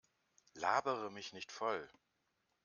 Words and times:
Labere 0.55 1.11
mich 1.11 1.31
nicht 1.31 1.51
voll! 1.51 1.87